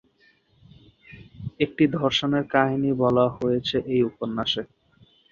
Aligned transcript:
একটি 1.59 1.83
ধর্ষণের 1.95 2.45
কাহিনী 2.53 2.91
বলা 3.03 3.25
হয়েছে 3.35 3.75
এ-উপন্যাসে। 3.95 4.63